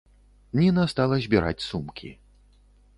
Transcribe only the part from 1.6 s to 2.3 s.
сумкі.